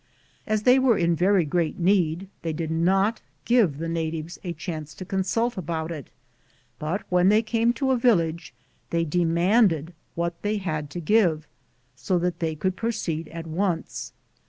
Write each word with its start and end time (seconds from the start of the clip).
As 0.47 0.63
they 0.63 0.79
were 0.79 0.97
in 0.97 1.15
very 1.15 1.45
great 1.45 1.77
need, 1.77 2.27
they 2.41 2.53
did 2.53 2.71
not 2.71 3.21
give 3.45 3.77
the 3.77 3.87
natives 3.87 4.39
a 4.43 4.51
chance 4.51 4.95
to 4.95 5.05
consult 5.05 5.59
about 5.59 5.91
it, 5.91 6.09
hut 6.79 7.03
when 7.09 7.29
they 7.29 7.43
came 7.43 7.71
to 7.73 7.91
a 7.91 7.97
village 7.99 8.51
they 8.89 9.05
demanded 9.05 9.93
what 10.15 10.41
they 10.41 10.57
had 10.57 10.89
to 10.89 10.99
give, 11.01 11.45
so 11.95 12.17
that 12.17 12.39
they 12.39 12.55
could 12.55 12.75
proceed 12.75 13.27
at 13.27 13.45
once. 13.45 14.11